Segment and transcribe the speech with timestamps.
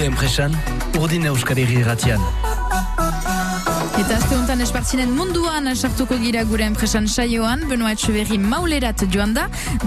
[0.00, 0.54] Gure enpresan,
[0.96, 2.22] urdin euskal irratian.
[3.98, 9.42] Eta azte honetan espartzinen munduan sartuko gira gure enpresan saioan, Benoa Etxeberri maulerat joan da,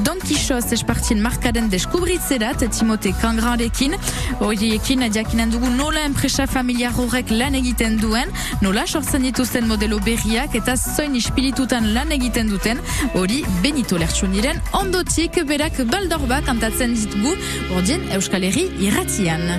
[0.05, 3.95] Don Quixoz espartzin markaden deskubritzerat, Timote Kangrarekin,
[4.37, 8.29] horiekin diakinen dugu nola enpresa familiar horrek lan egiten duen,
[8.61, 12.83] nola sortzen dituzten modelo berriak eta zoin ispiritutan lan egiten duten,
[13.15, 17.33] hori Benito Lertxuniren ondotik berak baldorba kantatzen ditugu,
[17.79, 19.49] ordien Euskal Herri irratian.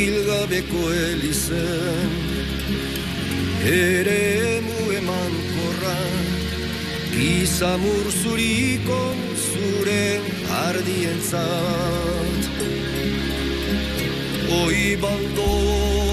[0.00, 2.12] Ezkilgabeko elizen
[3.70, 4.20] Ere
[4.56, 5.98] emu eman korra
[7.12, 9.00] Gizamur zuriko
[9.36, 10.04] zure
[10.62, 12.48] ardientzat.
[14.62, 16.09] Oi baldon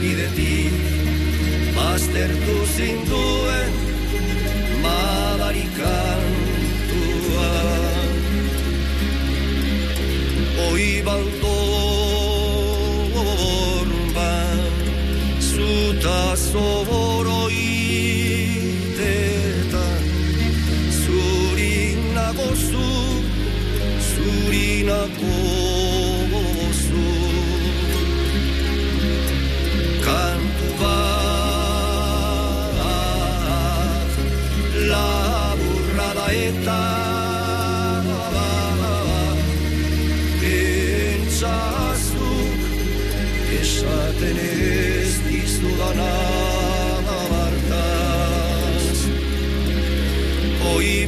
[0.00, 0.72] bidetik,
[1.76, 3.72] baztertu zinduen
[4.82, 5.19] madarikantuan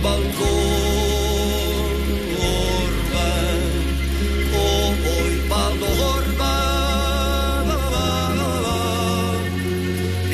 [0.02, 1.98] balkon
[2.48, 3.60] orban,
[4.54, 4.66] o
[5.16, 7.66] oi baldo orban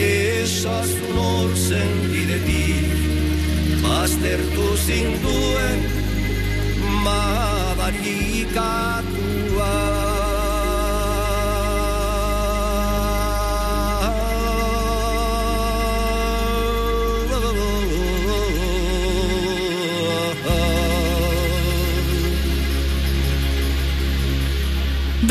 [0.09, 2.89] Esazun hor zen bidetik,
[3.83, 5.48] baztertu zinduen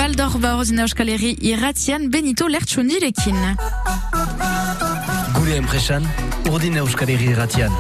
[0.08, 3.36] Baldor Baorzina Euskal Herri irratian Benito Lertxunirekin.
[5.36, 6.06] Gure enpresan,
[6.48, 7.74] urdin euskal irratian.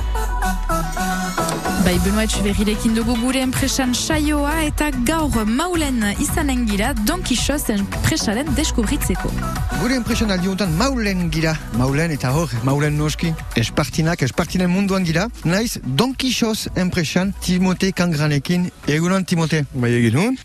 [1.85, 8.51] Bai, Benoit Berrirekin dugu gure enpresan saioa eta gaur maulen izanen gira Don Quixote enpresaren
[8.59, 9.31] deskubritzeko.
[9.79, 15.79] Gure enpresan aldiuntan maulen gira, maulen eta hor, maulen noski, espartinak, espartinen munduan gira, naiz
[15.85, 18.67] Don Quixote enpresan Timote Kangranekin,
[18.99, 19.63] egunon Timote.
[19.71, 20.39] Bai egin hon?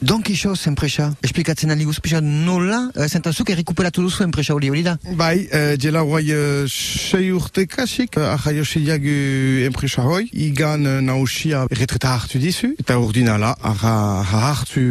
[0.00, 4.92] Don Quixote enpresa, esplikatzen ali guzpisa nola, uh, zentazuk errekuperatu duzu enpresa hori hori da?
[5.18, 11.00] Bai, uh, jela guai uh, sei urte kasik, uh, ahaiosiak uh, enpresa hoi, igan uh,
[11.02, 14.22] nausia retreta hartu dizu, eta urdinala, aha
[14.52, 14.84] hartu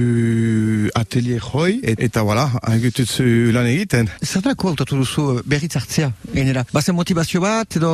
[0.99, 4.11] atelier hoi, et, eta wala, agututzu lan egiten.
[4.19, 6.65] Zertako hautatu duzu uh, berriz hartzea, genera?
[6.75, 7.93] Bazen motivazio bat, edo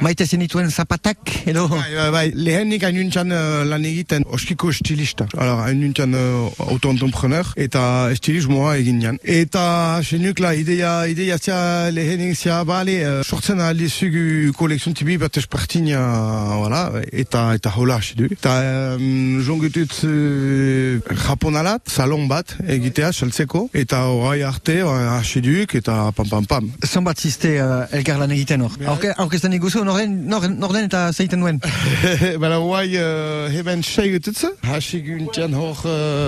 [0.00, 1.68] maite zenituen zapatak, edo...
[1.76, 5.28] Bai, bai, bai, lehenik hainuntzan uh, lan egiten, oskiko stilista.
[5.36, 7.82] Alors, hainuntzan uh, auto-entrepreneur, eta
[8.14, 9.18] estilismoa egin jan.
[9.22, 9.64] Eta,
[10.02, 11.58] senukla, ideia, ideia zia
[11.94, 16.00] lehenik zia, bale, uh, sortzen aldi zugu kolekzion tibi bat espartina,
[16.58, 16.82] voilà,
[17.12, 18.28] eta, eta hola hasi du.
[18.32, 18.54] Eta,
[18.96, 25.98] um, jongutut uh, japonalat, salon bat egitea, saltzeko, eta orai arte, uh, hasi duk, eta
[26.16, 26.70] pam pam pam.
[26.86, 28.74] Zonbat ziste uh, elkar lan egiten hor?
[28.94, 31.60] Aurke, aurkezten iguzu, norden, norden, norden eta zeiten duen?
[32.42, 36.27] Bala, guai, uh, heben sei gututze, hasi guntian hor uh,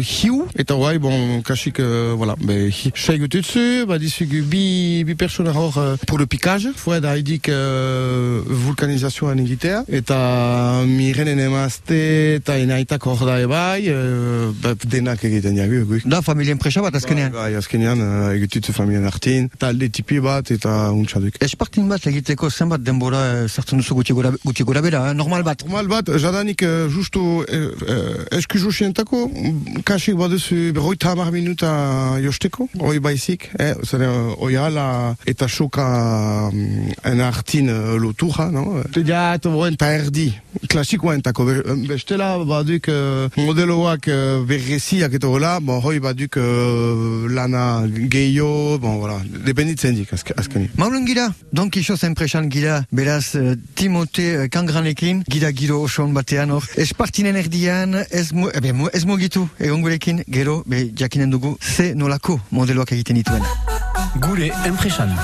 [0.00, 2.70] hiu, eta guai, bon, kasik, uh, voilà, be,
[3.20, 7.56] gututze, badizugu bi, bi persona hor uh, uh,
[8.64, 10.18] vulkanizazioan egitea, eta
[10.86, 12.00] mirenen emazte,
[12.38, 16.06] eta enaitak hor da ebai, uh, ba, denak egiten jagu, guk.
[16.08, 17.32] Da, familia enpresa bat azkenean.
[17.32, 21.40] Bai, azkenean, uh, egitutze familien artin, talde tipi bat, eta untxaduk.
[21.44, 25.16] Espartin bat egiteko zenbat denbora sartzen duzu gutxi gora, gutxi gora bera, eh?
[25.16, 25.64] normal bat.
[25.66, 27.44] Normal bat, jadanik uh, justu uh,
[27.88, 28.38] uh,
[29.12, 34.06] eskujusientako, kasik baduzu berroita hamar minuta josteko, hoi baizik, eh, zene,
[34.38, 38.82] hoi ala eta soka um, en artin uh, lotura, no?
[39.06, 40.32] Ja, eta boen ta erdi,
[40.68, 47.84] klasikoentako, be- bestela baduk uh, modeloak uh, berreziak eta hola, bon, hoi baduk uh, lana
[47.88, 50.74] gehiago, bon, voilà, dependitzen dik, azke- azkenik.
[50.78, 56.50] Maulen gira, Don Quixote enpresan gira, beraz eh, Timote eh, Kangranekin, gira giro oson batean
[56.54, 61.54] hor, espartinen erdian, ez, mu, ebe, mu, ez mugitu egon gurekin, gero, be, jakinen dugu,
[61.60, 63.46] ze nolako modeloak egiten dituen.
[64.26, 65.14] Gure enpresan.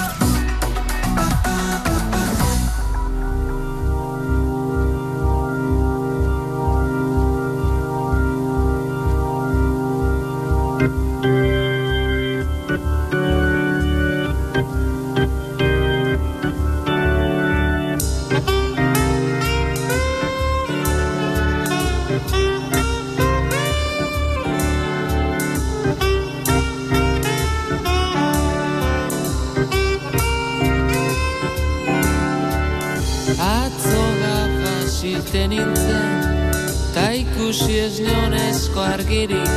[37.55, 39.49] Ikusi ez nionezko argirik.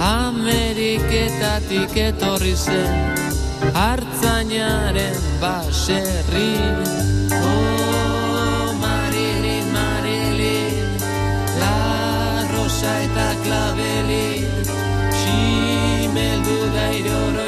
[0.00, 3.14] Ameriketatik etorri zen,
[3.74, 6.54] hartzainaren baserri.
[7.30, 10.98] Oh, Marilyn, Marilyn,
[11.60, 11.76] la
[12.50, 14.50] rosa eta klabelin,
[15.20, 17.43] ximeldu da oroimena.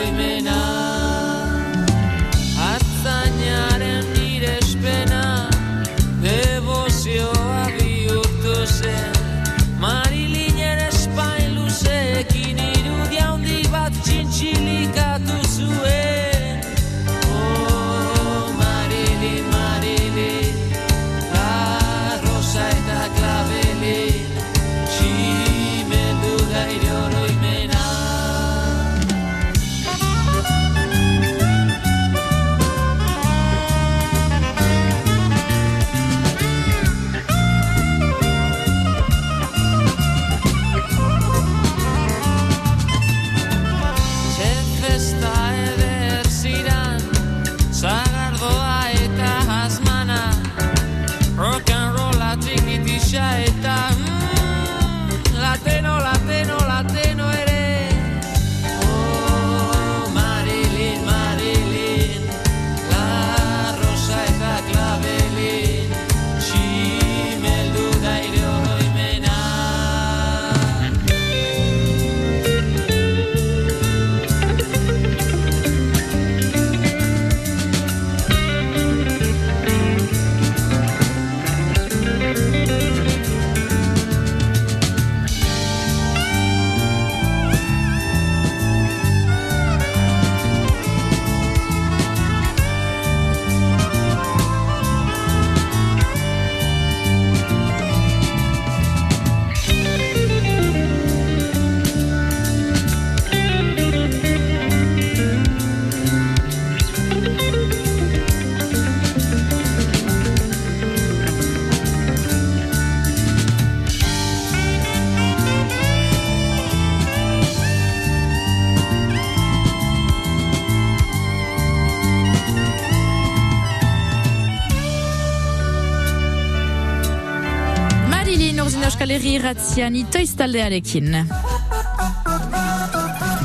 [129.06, 131.14] Urdin euskal herri ratzian itoiz taldearekin.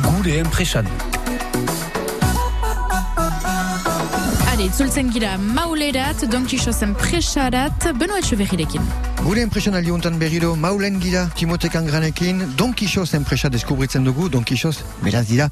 [0.03, 0.85] Gure enpresan.
[4.51, 9.10] Ale, itzultzen gira maulerat, Don Quixoten presarat, Beno Etxeberrirekin.
[9.21, 14.29] Gure enpresionaldi untan berriro maulen gira Timote Kangranekin Don Quixoz enpresa deskubritzen dugu.
[14.33, 15.45] Don Quixoz, beraz dira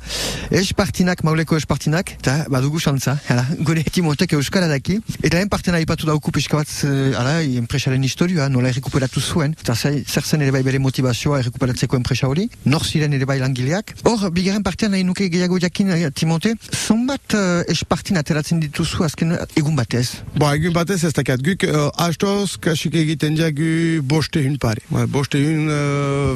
[0.50, 6.10] espartinak, mauleko espartinak eta badugu xantza, hala, gure Timotek euskara daki eta lehen partena ipatu
[6.10, 10.64] dauku pixka bat eh, hala, enpresaren historioa nola errekuperatu zuen eta zer zen ere bai
[10.66, 13.94] bere motivazioa errekuperatzeko enpresa hori nor ziren ere bai langileak.
[14.02, 19.38] Hor, bigarren partean nahi nuke gehiago jakin eh, Timote, zonbat uh, espartin ateratzen dituzu azken
[19.54, 20.24] egun batez?
[20.42, 24.82] Ba, egun batez ez dakat, guk uh, astoz kasik egiten diagu boste hun pare.
[24.90, 26.36] Ba, boste hun, uh,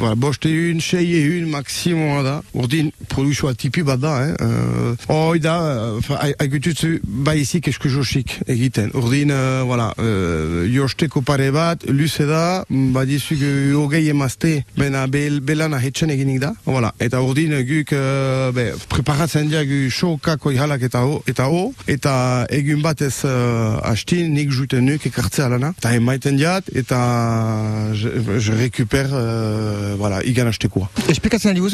[0.00, 2.34] ba, boste hun, seie hun maksimuma da.
[2.54, 4.34] Urdin, produkzioa tipi bat da, eh?
[4.40, 5.56] Uh, hoi da,
[5.98, 8.92] uh, agututzu baizik eskuzosik egiten.
[8.94, 13.42] Urdin, uh, voilà, uh, josteko pare bat, luze da, badizuk
[13.76, 16.52] hogei emazte, bena bel, belan ahetxen eginik da.
[16.66, 22.14] Voilà, eta urdin guk uh, be, preparatzen diagu showkako ihalak eta ho, eta ho, eta
[22.52, 25.72] egun batez uh, hastin nik juten nuk ekartzea lana.
[25.78, 25.92] Eta
[26.36, 26.98] diat, eta
[27.94, 30.46] je, je récupère, uh, voilà, igan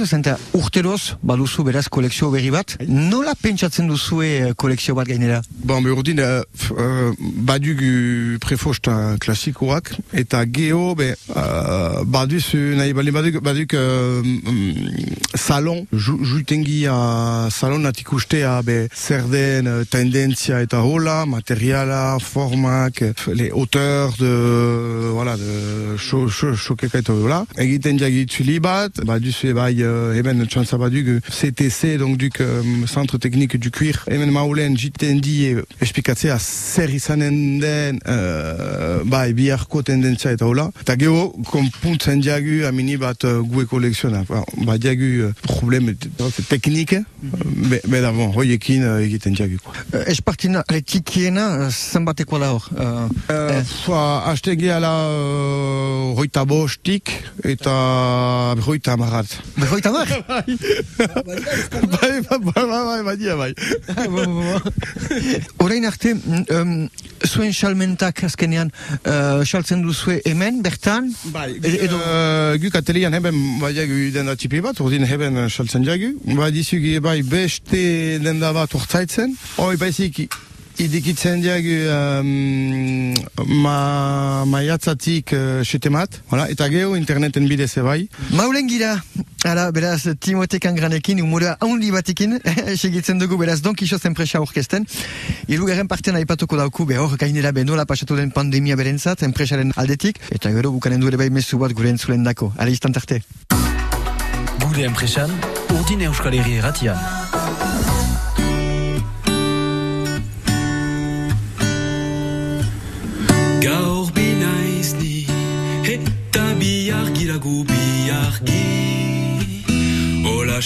[0.06, 2.76] zenta urteroz baduzu beraz kolekzio berri bat.
[2.86, 5.40] Nola pentsatzen duzue eh, kolekzio bat gainera?
[5.64, 12.92] Bon, be urdin, uh, f- uh, badugu prefosta klasikoak, eta geho, be, uh, baduz, nahi
[12.96, 20.60] bali baduk, baduk uh, mm, salon, ju, jutengia salon natik ustea, be, zer den tendentzia
[20.64, 24.27] eta hola, materiala, formak, eh, les hauteurs de,
[25.12, 27.44] voilà, de cho, cho, chokeka eta hola.
[27.58, 33.18] Egiten diagi itzuli bat, baduz, bai, uh, eben, txantza baduk, CTC, donc duk um, Centre
[33.18, 40.32] Technique du Cuir, hemen maulen jiten di espikatzea zer izanen den uh, bai biharko tendentzia
[40.36, 40.68] eta hola.
[40.82, 44.24] Eta geho, konpuntzen diagu amini bat uh, gue kolekziona.
[44.28, 46.10] Ba, ba diagu uh, probleme te-
[46.48, 49.58] teknike, be, be da bon, hoiekin uh, egiten diagu.
[49.64, 49.76] Quoi.
[49.92, 52.70] Uh, espartina etikiena uh, zenbatekoa da hor?
[52.76, 57.10] Uh, Uh, fa, haste gehala uh, hoita bostik
[57.44, 57.74] eta
[58.66, 59.30] hoita amarat.
[59.56, 60.08] Berroita mar?
[60.28, 60.46] bai,
[62.26, 63.52] bai, bai, bai, bai, bai, bai.
[65.64, 66.14] Orain arte,
[66.54, 66.88] um,
[67.26, 68.70] zuen salmentak azkenean
[69.04, 71.12] uh, saltzen duzue hemen, bertan?
[71.34, 75.86] Bai, E- edo- uh, guk atelian heben badiagu denda tipi bat, urdin heben uh, saltzen
[75.86, 76.14] diagu.
[76.38, 79.36] Badizugi bai beste denda bat urtzaitzen.
[79.58, 80.26] Hoi baizik
[80.78, 83.14] idikitzen diagu um,
[83.62, 86.20] ma, maiatzatik uh, setemat.
[86.30, 88.08] Voilà, eta geho interneten bidez bai.
[88.38, 88.94] Maulen gira,
[89.44, 92.38] ara, beraz, Timote Kangranekin, humora haundi batekin,
[92.76, 94.86] segitzen dugu, beraz, Don Quixote enpresa orkesten.
[95.48, 100.22] Irugarren partean aipatuko dauku, be hor, gainera be nola pasatu den pandemia berentzat, enpresaren aldetik,
[100.34, 102.52] eta gero bukanen du ere bai mezu bat gure entzulen dako.
[102.56, 103.22] Ala, istant arte.
[104.62, 105.34] Gure enpresan,
[105.74, 107.27] urdin euskal herri ratian.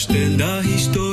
[0.02, 1.12] Olasten da historioa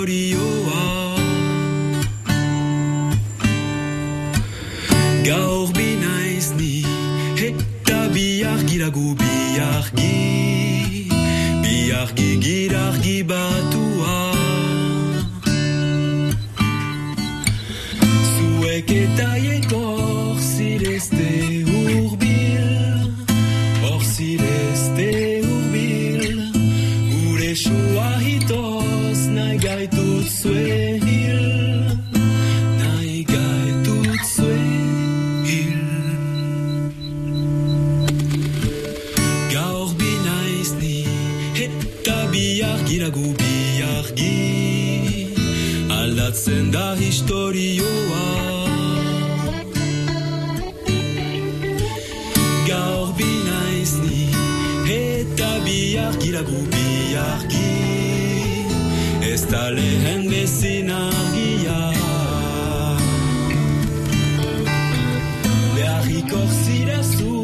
[66.10, 67.39] y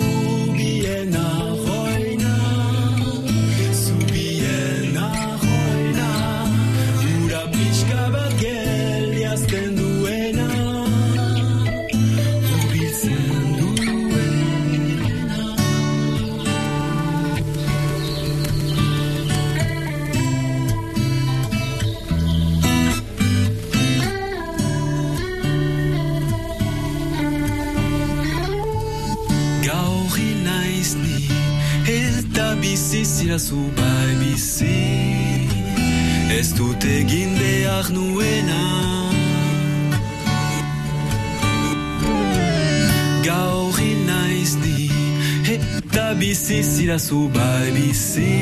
[45.77, 48.33] Eta bizi zirazu bai bizi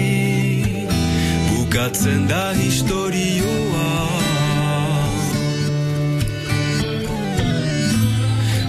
[1.49, 3.89] Bukatzen da historioa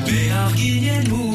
[0.06, 1.33] Behar ginen urrundu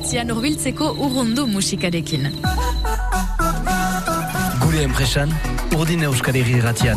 [0.00, 2.22] ratzian urbiltzeko urrundu musikarekin.
[4.62, 5.34] Gure enpresan,
[5.76, 6.96] urdin euskal herri ratian.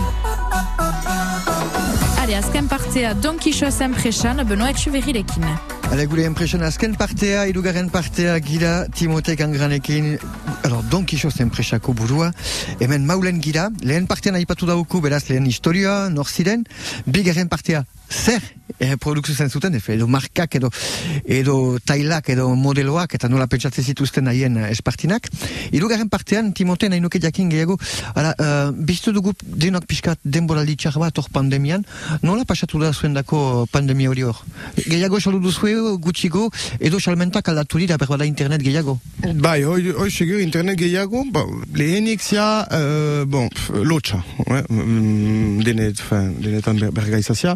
[2.21, 5.49] Are, azken partea Don Quixote enpresan, Benoit Txuberrirekin.
[5.91, 10.13] Ale gure enpresan azken partea, irugarren partea gira Timotek angranekin,
[10.63, 12.32] alors Don Quixote enpresako burua,
[12.80, 16.63] hemen maulen gira, lehen partean aipatu dauku, beraz lehen historia, nor ziren,
[17.04, 20.69] bigarren partea, zer eh, produkzio zen zuten, efe, edo markak, edo,
[21.26, 25.30] edo tailak, edo modeloak, eta nola pentsatzen zituzten haien eh, espartinak.
[25.71, 27.78] Irugarren partean, Timote nahi nuke jakin gehiago,
[28.15, 31.86] ala, uh, biztu dugu denok pixkat denboraldi txar bat hor pandemian,
[32.21, 34.39] nola pasatu da zuen dako pandemia hori hor?
[34.78, 35.73] Gehiago saldu duzue,
[36.04, 36.49] gutxigo,
[36.80, 38.99] edo salmentak aldatu dira, berbada internet gehiago.
[39.41, 41.45] Bai, hoi, hoi segur internet gehiago, ba,
[41.76, 43.49] lehenik zia, uh, bon,
[43.88, 47.56] lotxa, eh, mm, denet, fin, denetan ber, bergaizazia.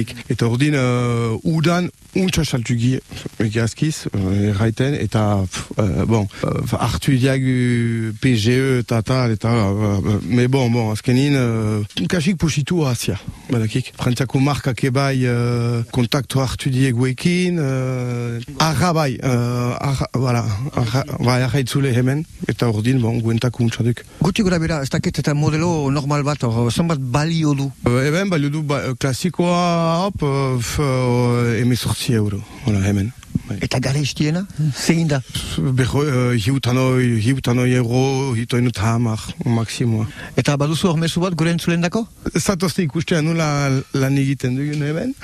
[0.00, 0.30] badakik.
[0.30, 2.98] Eta urdin, uh, udan, untsa saltu gi,
[3.38, 10.20] egiazkiz, uh, erraiten, eta, pf, uh, bon, uh, hartu diagu PGE eta tal, eta, uh,
[10.24, 13.18] me bon, bon, azkenin, uh, kasik positu azia,
[13.50, 13.92] badakik.
[14.00, 21.40] Frantziako markak ebai uh, kontaktu hartu dieguekin, uh, arra bai, uh, arra, voilà, arra, bai,
[21.42, 24.04] arra itzule hemen, eta urdin, bon, guentako untsa duk.
[24.20, 27.70] Gutxi gura bera, ez dakit eta modelo normal bat, hor, zonbat balio du?
[27.86, 29.60] Uh, eben, balio du, ba, klasikoa,
[29.98, 33.12] hop, uh, f, uh, emezortzi euro, voilà, hemen.
[33.60, 34.44] Eta gare istiena,
[34.76, 35.20] zein da.
[35.58, 40.06] Beho, uh, hiutanoi, hiutanoi euro, hitoinut hamar, maksimoa.
[40.38, 42.04] Eta baduzu hor mezu bat gure entzulen dako?
[42.38, 43.48] Zatozte ikustea nula
[43.94, 45.14] lan egiten dugun hemen,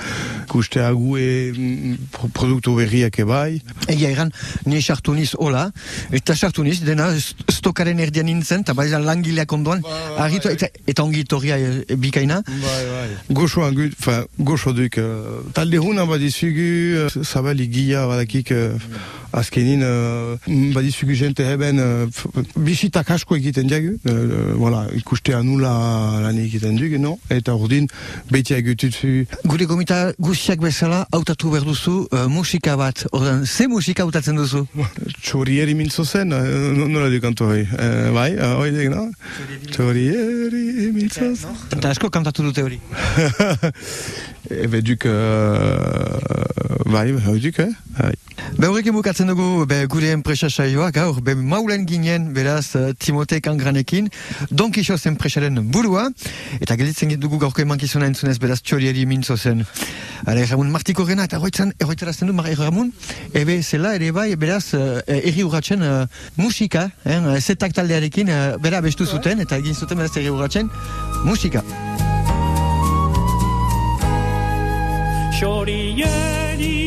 [0.46, 3.60] ikustea gu e, mm, pro- produktu berriak ebai.
[3.88, 4.32] Egia egan,
[4.66, 5.68] ni sartu niz hola,
[6.10, 9.82] eta sartu niz, dena st- stokaren erdian nintzen, eta bai langileak ondoan,
[10.18, 12.42] argitu, eta, eta ongi torria e, bikaina.
[12.46, 13.08] Bai, bai.
[13.30, 18.81] Goxoan gut, fa, goxo duk, uh, talde huna badizugu, uh, zabali gia badakik, uh,
[19.37, 20.37] azkenin, uh,
[20.75, 25.72] badizugu jente heben, uh, bisitak asko egiten diagu, uh, voilà, ikustea nula
[26.25, 27.16] lan egiten dugu, no?
[27.33, 27.88] Eta urdin,
[28.33, 33.05] beti agututzu, Gure gomita guztiak bezala, hautatu behar duzu uh, musika bat.
[33.12, 34.64] Ordan, ze musika hautatzen duzu?
[35.22, 36.42] Txorieri mintzo zen, uh,
[36.87, 37.66] nola du kanto hori?
[37.66, 39.07] Uh, bai, uh, hori dek, no?
[39.70, 41.61] Txorieri mintzo zen.
[41.77, 42.81] Eta asko kantatu dute hori.
[44.66, 47.72] Ebe duk, uh, bai, hori duk, eh?
[47.99, 48.14] Bai.
[48.57, 48.94] Be horrekin
[49.26, 54.08] segitzen dugu be, gure enpresa saioa, gaur, be, maulen ginen, beraz, uh, Timote Kangranekin,
[54.50, 56.08] Don Quixoz enpresaren burua,
[56.60, 59.64] eta gelditzen dugu gaurko emankizuna entzunez, beraz, txorieri mintzo zen.
[60.26, 62.92] Ara, Ramon Martiko rena, eta erroitzen, erroitzerazten du, Mar Ramon,
[63.34, 68.80] ebe, zela, ere bai, beraz, uh, erri urratzen uh, musika, eh, zetak taldearekin, uh, bera
[68.80, 70.70] bestu zuten, eta egin zuten, beraz, erri urratzen,
[71.24, 71.64] musika.
[75.36, 76.86] Xorieri mintzo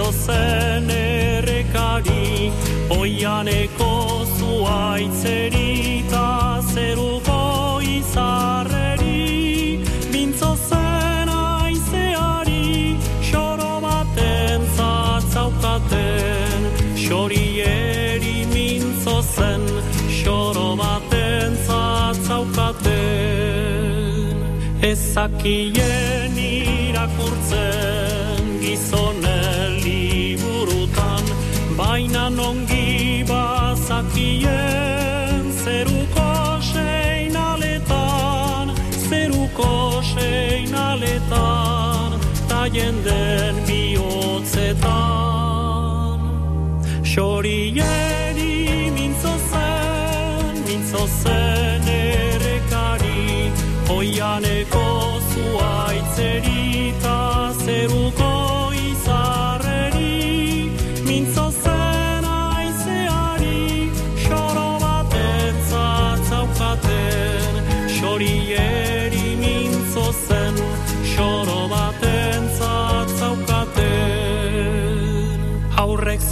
[0.00, 2.52] mintzo zen errekari
[2.90, 9.78] Oianeko zuaitzeri ta zeruko izarreri
[10.12, 12.96] Mintzo zen aizeari,
[13.30, 16.62] xoro baten zatzaukaten
[16.96, 19.62] Xorieri mintzo zen,
[20.22, 24.36] xoro baten zatzaukaten
[24.82, 29.29] Ezakien irakurtzen gizonen
[32.00, 34.48] Baina nongi bazakien
[35.62, 36.28] zeruko
[36.72, 38.66] seinaletan
[39.08, 42.10] Zeruko seinaletan
[42.48, 44.90] ta jenden bihotzetan.
[47.04, 48.56] Xorieri
[48.96, 53.52] mintzo zen, mintzo zen errekari
[53.92, 54.99] Oianeko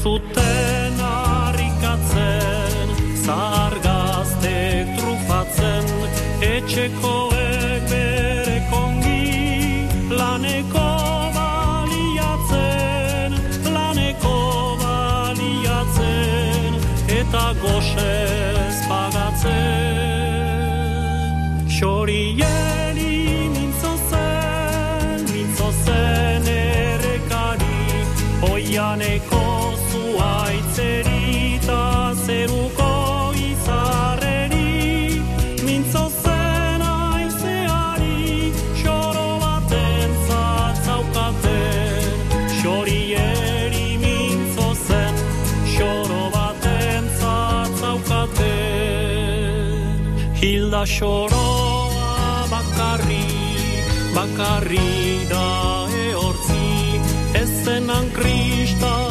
[0.09, 2.89] zuten harrikatzen
[3.25, 5.85] Zahar gaztek trufatzen
[6.53, 9.25] Etxekoek bere kongi
[10.21, 10.89] Laneko
[11.37, 13.31] baliatzen
[13.77, 14.37] Laneko
[14.85, 16.73] baliatzen
[17.21, 20.07] Eta goxez pagatzen.
[21.77, 23.17] Xorieri
[23.57, 27.77] mintzo zen Mintzo zen errekari
[50.79, 53.27] Hilda xoroa bakarri,
[54.15, 55.47] bakarri da
[56.07, 57.01] ehortzi
[57.35, 59.08] Ez zenan kristau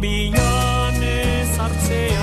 [0.00, 2.21] bilan ezartzean,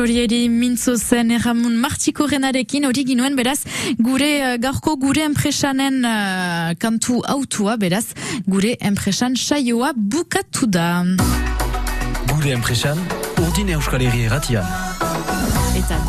[0.00, 0.10] zatzaukaten.
[0.10, 3.60] Xorieri mintzo zen erramun martiko renarekin hori ginuen beraz
[3.98, 8.14] gure eh, gaurko gure enpresanen eh, kantu autua beraz
[8.46, 11.04] gure enpresan saioa bukatu da.
[12.32, 12.98] Gure enpresan,
[13.42, 14.64] urdin euskal herri erratian.
[15.76, 16.00] Eta